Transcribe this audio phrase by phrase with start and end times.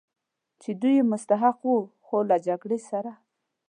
[0.61, 1.73] چې دوی یې مستحق و،
[2.05, 3.11] خو له جګړې سره.